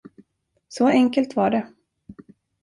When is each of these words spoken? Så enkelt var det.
Så 0.67 0.87
enkelt 0.89 1.35
var 1.35 1.49
det. 1.49 1.67